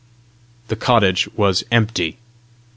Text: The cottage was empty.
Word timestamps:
The 0.69 0.75
cottage 0.75 1.29
was 1.35 1.63
empty. 1.71 2.17